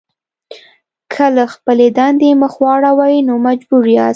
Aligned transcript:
که 1.13 1.23
له 1.35 1.45
خپلې 1.53 1.87
دندې 1.97 2.29
مخ 2.41 2.53
واړوئ 2.63 3.15
نو 3.27 3.33
مجبور 3.47 3.83
یاست. 3.95 4.09